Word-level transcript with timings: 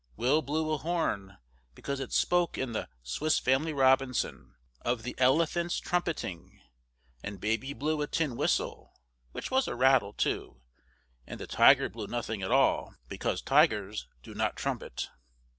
Will 0.15 0.41
blew 0.41 0.71
a 0.71 0.79
horn, 0.79 1.37
because 1.75 1.99
it 1.99 2.11
spoke 2.11 2.57
in 2.57 2.71
the 2.71 2.89
"Swiss 3.03 3.37
Family 3.37 3.71
Robinson" 3.71 4.55
of 4.81 5.03
the 5.03 5.13
elephants' 5.19 5.79
trumpeting; 5.79 6.59
and 7.23 7.39
baby 7.39 7.71
blew 7.73 8.01
a 8.01 8.07
tin 8.07 8.35
whistle, 8.35 8.95
which 9.31 9.51
was 9.51 9.67
a 9.67 9.75
rattle, 9.75 10.13
too; 10.13 10.63
and 11.27 11.39
the 11.39 11.45
tiger 11.45 11.87
blew 11.87 12.07
nothing 12.07 12.41
at 12.41 12.49
all, 12.49 12.95
because 13.09 13.43
tigers 13.43 14.07
do 14.23 14.33
not 14.33 14.55
trumpet. 14.55 15.07